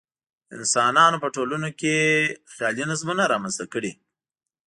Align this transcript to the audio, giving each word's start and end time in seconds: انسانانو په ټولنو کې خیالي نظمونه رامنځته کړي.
انسانانو 0.57 1.17
په 1.23 1.27
ټولنو 1.35 1.69
کې 1.79 1.95
خیالي 2.53 2.83
نظمونه 2.91 3.23
رامنځته 3.33 3.65
کړي. 3.73 3.91